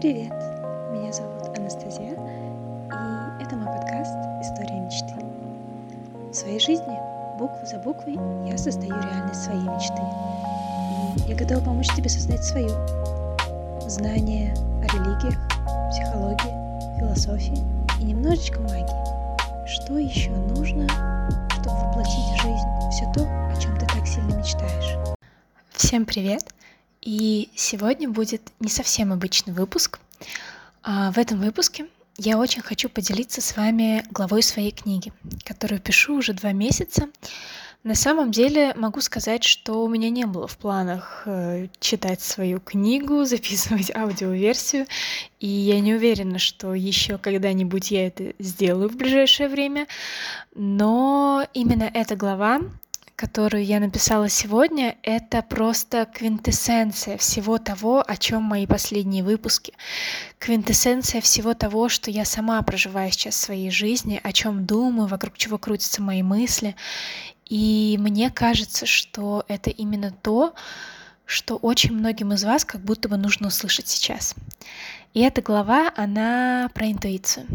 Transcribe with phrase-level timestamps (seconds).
[0.00, 0.32] Привет!
[0.92, 5.14] Меня зовут Анастасия, и это мой подкаст «История мечты».
[6.30, 6.98] В своей жизни,
[7.38, 8.14] букву за буквой,
[8.48, 10.00] я создаю реальность своей мечты.
[11.26, 12.70] И я готова помочь тебе создать свою.
[13.90, 15.38] Знания о религиях,
[15.90, 17.62] психологии, философии
[18.00, 19.66] и немножечко магии.
[19.66, 20.88] Что еще нужно,
[21.60, 24.96] чтобы воплотить в жизнь все то, о чем ты так сильно мечтаешь?
[25.72, 26.44] Всем привет!
[27.00, 29.98] И сегодня будет не совсем обычный выпуск.
[30.82, 31.86] А в этом выпуске
[32.18, 35.12] я очень хочу поделиться с вами главой своей книги,
[35.44, 37.08] которую пишу уже два месяца.
[37.82, 42.60] На самом деле могу сказать, что у меня не было в планах э, читать свою
[42.60, 44.86] книгу, записывать аудиоверсию,
[45.38, 49.86] и я не уверена, что еще когда-нибудь я это сделаю в ближайшее время.
[50.54, 52.60] Но именно эта глава
[53.20, 59.74] которую я написала сегодня, это просто квинтэссенция всего того, о чем мои последние выпуски.
[60.38, 65.36] Квинтэссенция всего того, что я сама проживаю сейчас в своей жизни, о чем думаю, вокруг
[65.36, 66.76] чего крутятся мои мысли.
[67.44, 70.54] И мне кажется, что это именно то,
[71.26, 74.34] что очень многим из вас как будто бы нужно услышать сейчас.
[75.12, 77.46] И эта глава, она про интуицию,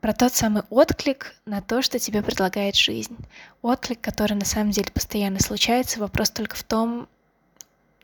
[0.00, 3.16] про тот самый отклик на то, что тебе предлагает жизнь.
[3.60, 7.08] Отклик, который на самом деле постоянно случается, вопрос только в том,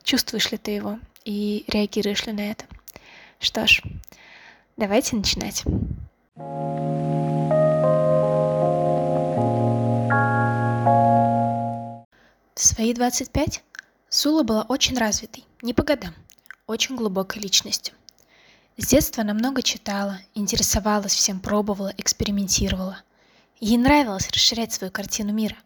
[0.03, 2.65] чувствуешь ли ты его и реагируешь ли на это.
[3.39, 3.83] Что ж,
[4.77, 5.63] давайте начинать.
[12.55, 13.63] В свои 25
[14.09, 16.15] Сула была очень развитой, не по годам,
[16.67, 17.95] очень глубокой личностью.
[18.81, 23.03] С детства она много читала, интересовалась всем, пробовала, экспериментировала.
[23.59, 25.57] Ей нравилось расширять свою картину мира,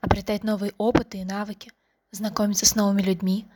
[0.00, 1.70] обретать новые опыты и навыки,
[2.10, 3.46] знакомиться с новыми людьми,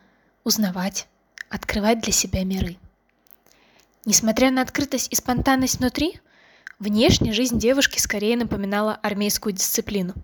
[0.45, 1.09] узнавать,
[1.49, 2.79] открывать для себя миры.
[4.05, 6.21] Несмотря на открытость и спонтанность внутри,
[6.79, 10.15] внешне жизнь девушки скорее напоминала армейскую дисциплину.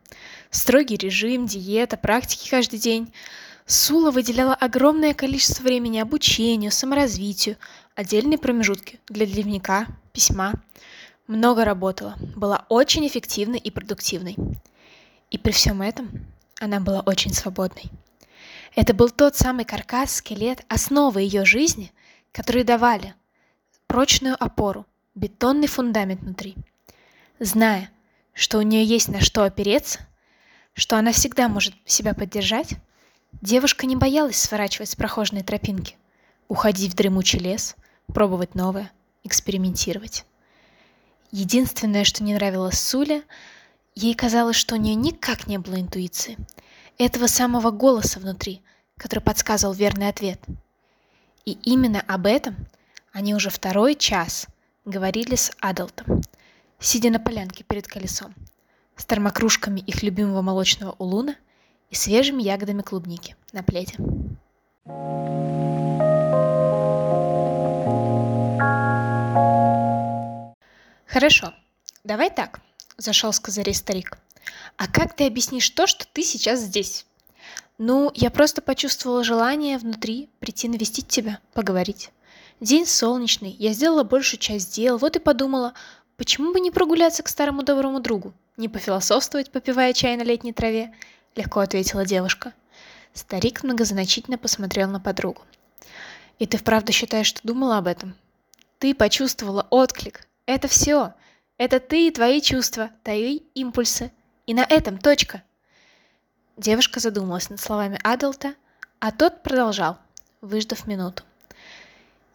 [0.50, 3.12] Строгий режим, диета, практики каждый день–
[3.68, 7.58] Сула выделяла огромное количество времени обучению, саморазвитию,
[7.98, 10.52] отдельные промежутки для дневника, письма.
[11.26, 14.36] Много работала, была очень эффективной и продуктивной.
[15.32, 16.08] И при всем этом
[16.60, 17.90] она была очень свободной.
[18.76, 21.92] Это был тот самый каркас, скелет, основа ее жизни,
[22.30, 23.14] которые давали
[23.88, 24.86] прочную опору,
[25.16, 26.54] бетонный фундамент внутри.
[27.40, 27.90] Зная,
[28.32, 30.06] что у нее есть на что опереться,
[30.72, 32.76] что она всегда может себя поддержать,
[33.42, 35.96] Девушка не боялась сворачивать с прохожей тропинки,
[36.48, 37.76] уходить в дремучий лес,
[38.12, 38.90] пробовать новое,
[39.24, 40.24] экспериментировать.
[41.30, 43.22] Единственное, что не нравилось Суле,
[43.94, 46.36] ей казалось, что у нее никак не было интуиции,
[46.98, 48.62] этого самого голоса внутри,
[48.96, 50.40] который подсказывал верный ответ.
[51.44, 52.56] И именно об этом
[53.12, 54.46] они уже второй час
[54.84, 56.22] говорили с Адалтом,
[56.78, 58.34] сидя на полянке перед колесом,
[58.96, 61.36] с термокружками их любимого молочного улуна–
[61.90, 63.94] и свежими ягодами клубники на пледе.
[71.08, 71.54] Хорошо,
[72.04, 72.60] давай так,
[72.98, 74.18] зашел с козырей старик.
[74.76, 77.06] А как ты объяснишь то, что ты сейчас здесь?
[77.78, 82.10] Ну, я просто почувствовала желание внутри прийти навестить тебя, поговорить.
[82.60, 85.72] День солнечный, я сделала большую часть дел, вот и подумала,
[86.18, 90.94] почему бы не прогуляться к старому доброму другу, не пофилософствовать, попивая чай на летней траве,
[91.36, 92.52] легко ответила девушка.
[93.14, 95.40] Старик многозначительно посмотрел на подругу.
[96.38, 98.14] И ты вправду считаешь, что думала об этом?
[98.78, 100.27] Ты почувствовала отклик.
[100.48, 101.12] Это все.
[101.58, 104.10] Это ты и твои чувства, твои импульсы.
[104.46, 105.42] И на этом точка.
[106.56, 108.54] Девушка задумалась над словами Адалта,
[108.98, 109.98] а тот продолжал,
[110.40, 111.22] выждав минуту.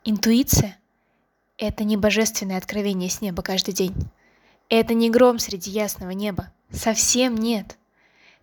[0.03, 0.77] Интуиция—
[1.57, 3.95] это не божественное откровение с неба каждый день.
[4.69, 6.53] Это не гром среди ясного неба.
[6.71, 7.79] Совсем нет.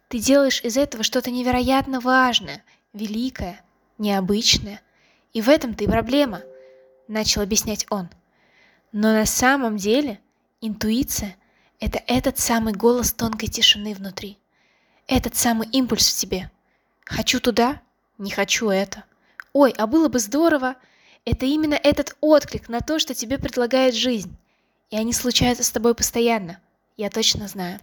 [0.08, 3.62] Ты делаешь из этого что-то невероятно важное, великое,
[3.98, 4.82] необычное.
[5.32, 6.42] И в этом-то и проблема,
[7.06, 8.08] начал объяснять он.
[8.92, 10.20] Но на самом деле
[10.60, 11.37] интуиция—
[11.81, 14.38] это этот самый голос тонкой тишины внутри.
[15.06, 16.50] Этот самый импульс в тебе.
[17.04, 17.81] Хочу туда,
[18.19, 19.04] не хочу это.
[19.52, 20.76] Ой, а было бы здорово.
[21.25, 24.37] Это именно этот отклик на то, что тебе предлагает жизнь.
[24.90, 26.60] И они случаются с тобой постоянно.
[26.96, 27.81] Я точно знаю.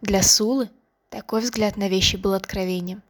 [0.00, 0.68] Для Сулы
[1.10, 3.02] такой взгляд на вещи был откровением.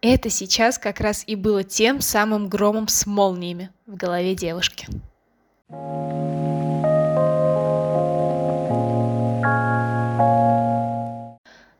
[0.00, 4.88] Это сейчас как раз и было тем самым громом с молниями в голове девушки.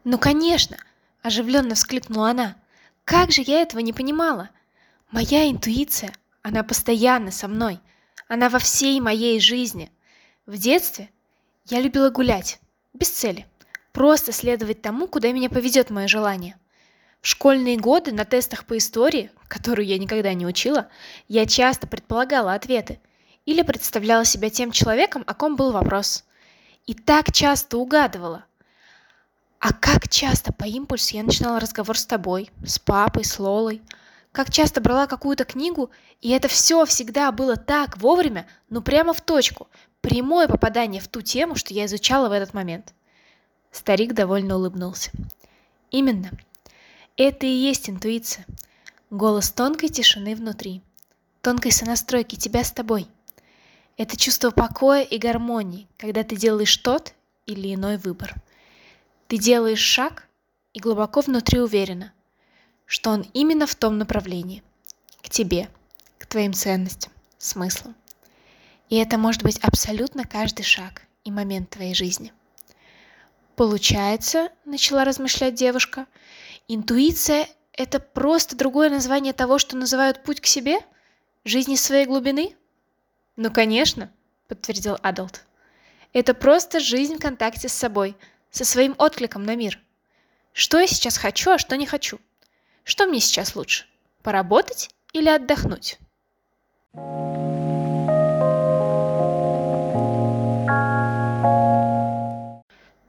[0.04, 0.76] «Ну, конечно!»–
[1.22, 2.56] оживленно вскликнула она.
[3.04, 4.50] «Как же я этого не понимала?
[5.10, 6.12] Моя интуиция,
[6.42, 7.80] она постоянно со мной.
[8.28, 9.90] Она во всей моей жизни.
[10.46, 11.10] В детстве
[11.66, 12.60] я любила гулять,
[12.92, 13.46] без цели.
[13.92, 16.56] Просто следовать тому, куда меня поведет мое желание.
[17.20, 20.88] В школьные годы на тестах по истории, которую я никогда не учила,
[21.28, 23.00] я часто предполагала ответы
[23.44, 26.24] или представляла себя тем человеком, о ком был вопрос.
[26.86, 28.44] И так часто угадывала.
[29.58, 33.80] А как часто по импульсу я начинала разговор с тобой, с папой, с Лолой.
[34.32, 35.90] Как часто брала какую-то книгу,
[36.20, 39.68] и это все всегда было так вовремя, ну прямо в точку.
[40.00, 42.92] Прямое попадание в ту тему, что я изучала в этот момент.
[43.70, 45.10] Старик довольно улыбнулся.
[45.90, 46.30] Именно.
[47.16, 48.46] Это и есть интуиция.
[49.10, 50.82] Голос тонкой тишины внутри.
[51.40, 53.06] Тонкой сонастройки тебя с тобой.
[53.96, 57.14] Это чувство покоя и гармонии, когда ты делаешь тот
[57.46, 58.34] или иной выбор.
[59.28, 60.28] Ты делаешь шаг
[60.72, 62.12] и глубоко внутри уверена,
[62.86, 64.62] что он именно в том направлении,
[65.22, 65.68] к тебе,
[66.18, 67.94] к твоим ценностям, смыслу.
[68.88, 72.32] И это может быть абсолютно каждый шаг и момент твоей жизни.
[73.56, 76.06] Получается, начала размышлять девушка,
[76.68, 80.80] интуиция— это просто другое название того, что называют путь к себе?
[81.44, 82.56] Жизни своей глубины?
[83.36, 84.10] Ну, конечно,
[84.48, 85.44] подтвердил Адалт.
[86.12, 88.16] Это просто жизнь в контакте с собой—
[88.52, 89.80] со своим откликом на мир.
[90.52, 92.20] Что я сейчас хочу, а что не хочу?
[92.84, 93.86] Что мне сейчас лучше?
[94.22, 95.98] Поработать или отдохнуть?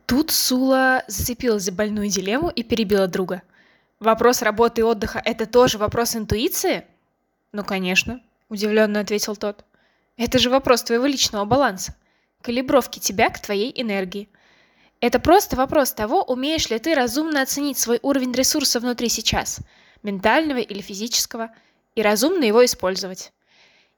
[0.05, 3.41] Тут Сула зацепилась за больную дилемму и перебила друга.
[3.99, 6.85] Вопрос работы и отдыха– это тоже вопрос интуиции?
[7.51, 9.65] Ну, конечно, удивленно ответил тот.
[10.17, 11.95] Это же вопрос твоего личного баланса,
[12.41, 14.29] калибровки тебя к твоей энергии–
[15.03, 19.59] это просто вопрос того, умеешь ли ты разумно оценить свой уровень ресурса внутри сейчас,
[20.01, 21.53] ментального или физического,
[21.93, 23.33] и разумно его использовать.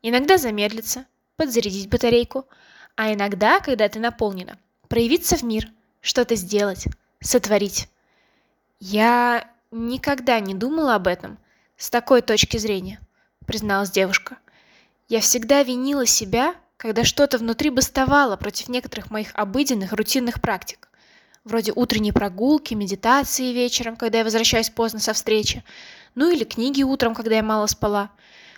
[0.01, 2.47] Иногда замедлиться, подзарядить батарейку,
[2.95, 4.57] а иногда, когда ты наполнена,
[4.87, 5.69] проявиться в мир,
[6.01, 6.87] что-то сделать,
[7.21, 7.87] сотворить.
[8.79, 11.37] Я никогда не думала об этом
[11.77, 12.99] с такой точки зрения,
[13.45, 14.39] призналась девушка.
[15.07, 20.89] Я всегда винила себя, когда что-то внутри бастовало против некоторых моих обыденных рутинных практик
[21.45, 25.63] вроде утренней прогулки, медитации вечером, когда я возвращаюсь поздно со встречи,
[26.15, 28.09] ну или книги утром, когда я мало спала.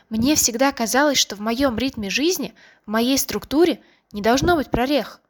[0.09, 2.55] Мне всегда казалось, что в моем ритме жизни,
[2.85, 3.81] в моей структуре
[4.13, 5.21] не должно быть прорех.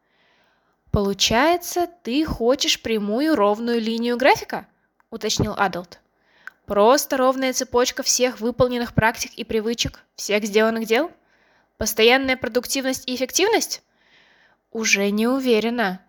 [0.92, 4.68] Получается, ты хочешь прямую ровную линию графика?
[5.10, 6.00] уточнил Адалт.
[6.68, 11.10] Просто ровная цепочка всех выполненных практик и привычек, всех сделанных дел?
[11.78, 13.82] Постоянная продуктивность и эффективность?
[14.72, 16.02] Уже не уверена.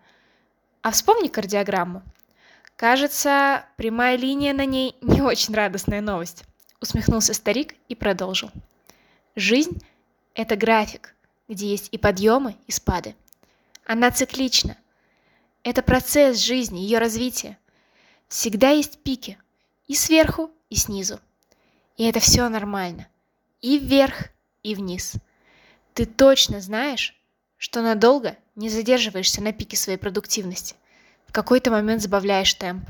[0.82, 2.02] А вспомни кардиограмму.
[2.74, 6.42] Кажется, прямая линия на ней не очень радостная новость.
[6.80, 8.50] Усмехнулся старик и продолжил.
[9.36, 9.80] Жизнь—
[10.34, 11.14] это график,
[11.46, 13.14] где есть и подъемы, и спады.
[13.84, 14.76] Она циклична.
[15.62, 17.56] Это процесс жизни, ее развития.
[18.26, 19.38] Всегда есть пики.
[19.88, 21.18] И сверху, и снизу.
[21.96, 23.08] И это все нормально.
[23.60, 24.28] И вверх,
[24.62, 25.14] и вниз.
[25.94, 27.16] Ты точно знаешь,
[27.56, 30.76] что надолго не задерживаешься на пике своей продуктивности.
[31.26, 32.88] В какой-то момент сбавляешь темп.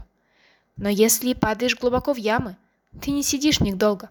[0.76, 2.56] Но если падаешь глубоко в ямы,
[3.00, 4.08] ты не сидишь в них долго.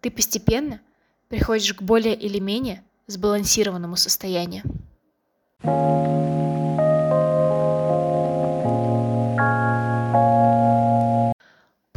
[0.00, 0.80] Ты постепенно
[1.28, 4.62] приходишь к более или менее сбалансированному состоянию.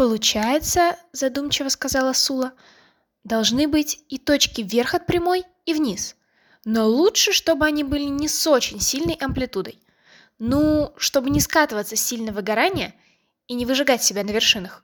[0.10, 2.54] Получается, задумчиво сказала Сула,
[3.24, 6.16] должны быть и точки вверх от прямой, и вниз–
[6.66, 9.80] но лучше, чтобы они были не с очень сильной амплитудой.
[10.40, 12.96] Ну, чтобы не скатываться с сильного выгорания
[13.48, 14.84] и не выжигать себя на вершинах.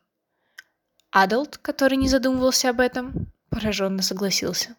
[1.11, 4.75] Адалт, который не задумывался об этом, пораженно согласился.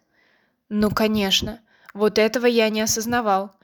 [0.68, 1.60] Ну, конечно,
[1.94, 3.55] вот этого я не осознавал.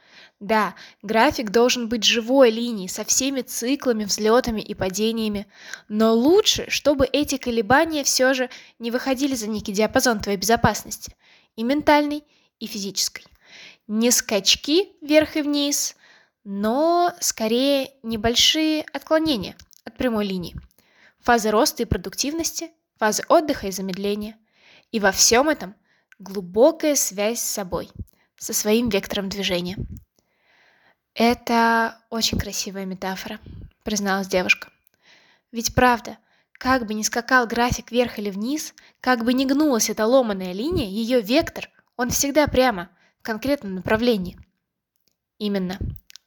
[0.43, 5.47] Да, график должен быть живой линией со всеми циклами, взлетами и падениями,
[5.89, 11.15] но лучше, чтобы эти колебания все же не выходили за некий диапазон твоей безопасности,
[11.55, 12.25] и ментальной,
[12.59, 13.25] и физической.
[13.87, 15.95] Не скачки вверх и вниз,
[16.43, 20.57] но скорее небольшие отклонения от прямой линии.
[21.21, 24.37] Фазы роста и продуктивности, фазы отдыха и замедления.
[24.91, 25.77] И во всем этом
[26.19, 27.91] глубокая связь с собой,
[28.37, 29.77] со своим вектором движения.
[31.15, 33.39] Это очень красивая метафора,
[33.83, 34.71] призналась девушка.
[35.51, 36.17] Ведь правда,
[36.53, 40.87] как бы ни скакал график вверх или вниз, как бы ни гнулась эта ломаная линия,
[40.87, 42.91] ее вектор он всегда прямо,
[43.21, 44.39] в конкретном направлении.
[45.39, 45.79] Именно,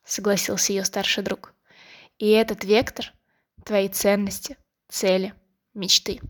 [0.06, 1.54] согласился ее старший друг.
[2.20, 3.12] И этот вектор—
[3.65, 5.34] твои ценности, цели,
[5.74, 6.22] мечты.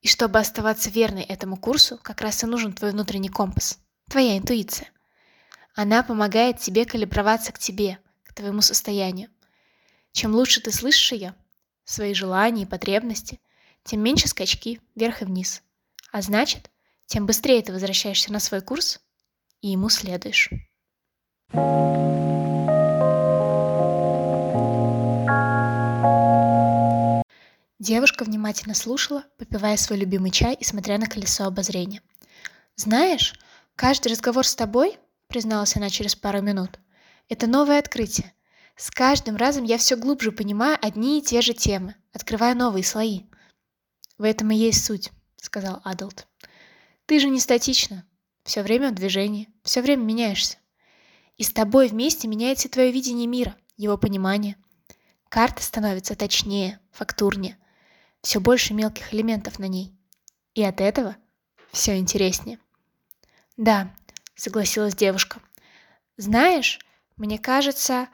[0.00, 4.88] И чтобы оставаться верной этому курсу, как раз и нужен твой внутренний компас, твоя интуиция.
[5.74, 9.30] Она помогает тебе калиброваться к тебе, к твоему состоянию.
[10.12, 11.34] Чем лучше ты слышишь ее,
[11.84, 13.40] свои желания и потребности,
[13.84, 15.62] тем меньше скачки вверх и вниз.
[16.12, 16.70] А значит,
[17.06, 19.00] тем быстрее ты возвращаешься на свой курс
[19.60, 20.50] и ему следуешь.
[27.78, 32.02] Девушка внимательно слушала, попивая свой любимый чай и смотря на колесо обозрения.
[32.76, 33.34] «Знаешь,
[33.76, 36.78] каждый разговор с тобой,— призналась она через пару минут,—
[37.28, 38.32] это новое открытие.
[38.76, 43.22] С каждым разом я все глубже понимаю одни и те же темы, открывая новые слои.
[44.18, 46.26] В этом и есть суть,— сказал Адалт.
[47.06, 48.04] Ты же не статична.
[48.44, 50.58] Все время в движении, все время меняешься.
[51.36, 54.56] И с тобой вместе меняется твое видение мира, его понимание.
[55.28, 57.58] Карта становится точнее, фактурнее—
[58.22, 59.94] все больше мелких элементов на ней.
[60.54, 61.16] И от этого
[61.72, 62.58] все интереснее.
[63.56, 63.94] Да,
[64.38, 65.40] согласилась девушка.
[66.16, 66.78] Знаешь,
[67.16, 68.08] мне кажется,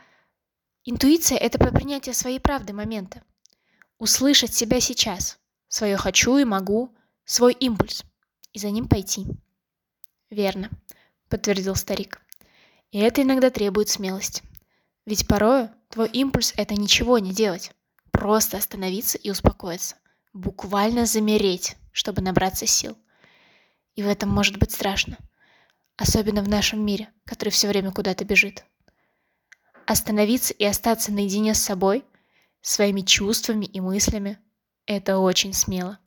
[0.84, 3.22] интуиция— это про принятие своей правды момента.
[3.98, 5.38] Услышать себя сейчас,
[5.68, 8.04] свое «хочу» и «могу», свой импульс,
[8.52, 9.26] и за ним пойти.
[10.30, 10.70] Верно,
[11.28, 12.20] подтвердил старик.
[12.90, 14.42] И это иногда требует смелости.
[15.06, 17.72] Ведь порою твой импульс— это ничего не делать.
[18.10, 19.96] Просто остановиться и успокоиться.
[20.32, 22.96] Буквально замереть, чтобы набраться сил.
[23.94, 25.18] И в этом может быть страшно.
[25.96, 28.64] Особенно в нашем мире, который все время куда-то бежит.
[29.86, 32.04] Остановиться и остаться наедине с собой,
[32.60, 34.38] своими чувствами и мыслями–
[34.86, 35.98] это очень смело.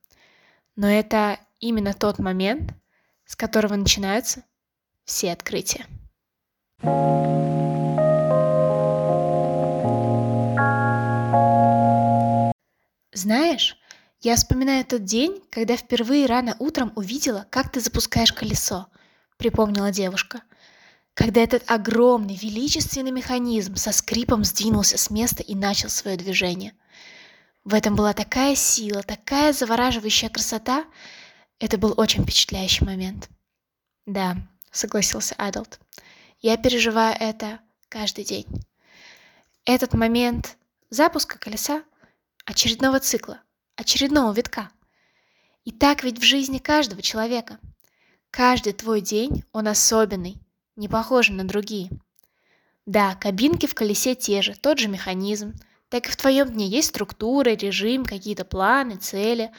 [0.76, 2.74] Но это именно тот момент,
[3.26, 4.44] с которого начинаются
[5.06, 5.86] все открытия.
[13.14, 13.78] Знаешь,
[14.22, 18.88] я вспоминаю тот день, когда впервые рано утром увидела, как ты запускаешь колесо,
[19.38, 20.42] припомнила девушка.
[21.14, 26.74] Когда этот огромный, величественный механизм со скрипом сдвинулся с места и начал свое движение.
[27.64, 30.86] В этом была такая сила, такая завораживающая красота.
[31.60, 33.30] Это был очень впечатляющий момент.
[34.06, 34.38] Да,
[34.72, 35.80] согласился Адалт.
[36.40, 38.46] Я переживаю это каждый день.
[39.66, 40.58] Этот момент
[40.90, 41.84] запуска колеса—
[42.48, 43.42] очередного цикла,
[43.76, 44.72] очередного витка.
[45.66, 47.60] И так ведь в жизни каждого человека.
[48.32, 50.38] Каждый твой день, он особенный,
[50.76, 51.90] не похожий на другие.
[52.86, 55.54] Да, кабинки в колесе те же, тот же механизм.
[55.90, 59.52] Так и в твоем дне есть структура, режим, какие-то планы, цели.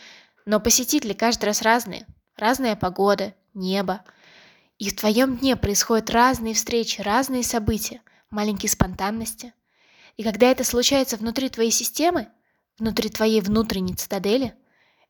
[0.47, 2.07] Но посетители каждый раз разные.
[2.37, 4.03] Разная погода, небо.
[4.79, 9.53] И в твоем дне происходят разные встречи, разные события, маленькие спонтанности.
[10.17, 12.29] И когда это случается внутри твоей системы,
[12.79, 14.55] внутри твоей внутренней цитадели,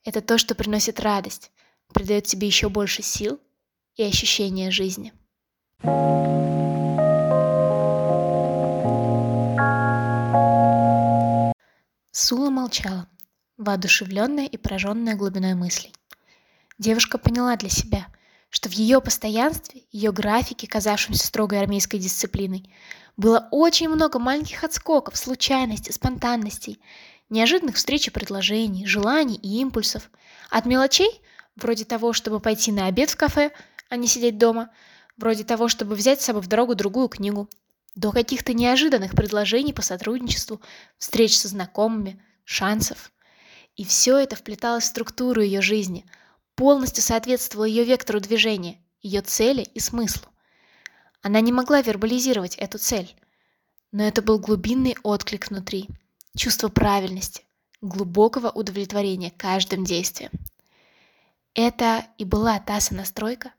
[0.05, 1.53] это то, что приносит радость,
[1.93, 3.41] придает тебе еще больше сил
[3.99, 5.13] и ощущения жизни.
[12.13, 13.09] Сула молчала,
[13.59, 15.93] воодушевленная и пораженная глубиной мыслей.
[16.79, 18.07] Девушка поняла для себя,
[18.51, 22.73] что в ее постоянстве, ее графике, казавшемся строгой армейской дисциплиной,
[23.17, 26.81] было очень много маленьких отскоков, случайностей, спонтанностей,
[27.31, 30.09] неожиданных встреч и предложений, желаний и импульсов.
[30.51, 31.21] От мелочей,
[31.57, 33.51] вроде того, чтобы пойти на обед в кафе,
[33.89, 34.71] а не сидеть дома,
[35.17, 37.49] вроде того, чтобы взять с собой в дорогу другую книгу,
[37.95, 40.61] до каких-то неожиданных предложений по сотрудничеству,
[40.99, 43.13] встреч со знакомыми, шансов.
[43.77, 46.07] И все это вплеталось в структуру ее жизни,
[46.55, 50.29] полностью соответствовало ее вектору движения, ее цели и смыслу.
[51.23, 53.15] Она не могла вербализировать эту цель,
[53.91, 55.89] но это был глубинный отклик внутри–
[56.37, 57.43] чувство правильности,
[57.81, 60.31] глубокого удовлетворения каждым действием.
[61.55, 63.53] Это и была та сонастройка,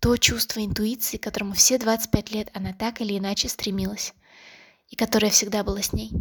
[0.00, 4.14] то чувство интуиции, к которому все 25 лет она так или иначе стремилась,
[4.88, 6.12] и которое всегда было с ней.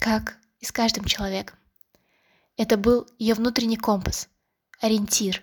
[0.00, 1.58] Как и с каждым человеком.
[2.56, 4.28] Это был ее внутренний компас,
[4.80, 5.42] ориентир,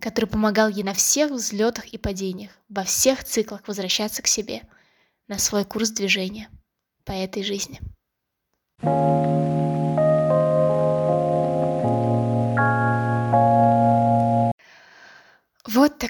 [0.00, 4.62] который помогал ей на всех взлетах и падениях, во всех циклах возвращаться к себе,
[5.28, 6.50] на свой курс движения
[7.04, 7.80] по этой жизни.
[8.82, 9.59] Вот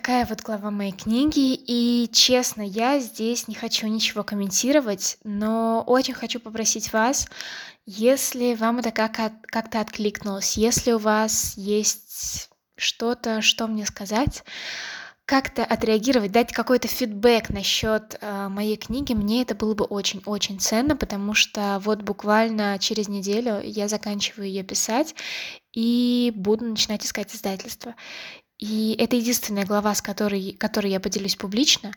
[0.00, 6.14] такая вот глава моей книги, и честно, я здесь не хочу ничего комментировать, но очень
[6.14, 7.28] хочу попросить вас,
[7.84, 14.42] если вам это как как-то откликнулось, если у вас есть что-то, что мне сказать,
[15.26, 20.96] как-то отреагировать, дать какой-то фидбэк насчет э, моей книги, мне это было бы очень-очень ценно,
[20.96, 25.14] потому что вот буквально через неделю я заканчиваю ее писать
[25.74, 27.94] и буду начинать искать издательство.
[28.60, 31.92] И это единственная глава, с которой, которой я поделюсь публично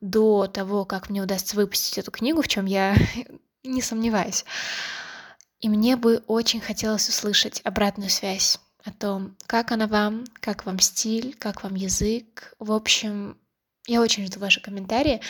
[0.00, 2.96] до того, как мне удастся выпустить эту книгу, в чем я
[3.62, 4.44] не сомневаюсь.
[5.60, 10.80] И мне бы очень хотелось услышать обратную связь о том, как она вам, как вам
[10.80, 12.54] стиль, как вам язык.
[12.58, 13.38] В общем,
[13.86, 15.20] я очень жду ваши комментарии.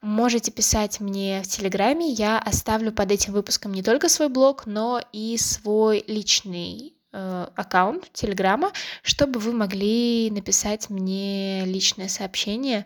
[0.00, 2.08] Можете писать мне в Телеграме.
[2.08, 8.72] Я оставлю под этим выпуском не только свой блог, но и свой личный аккаунт Телеграма,
[9.02, 12.84] чтобы вы могли написать мне личное сообщение.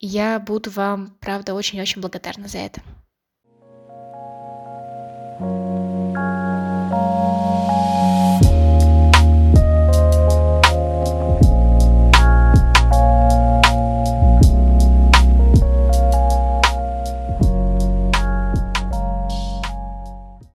[0.00, 2.82] Я буду вам, правда, очень-очень благодарна за это.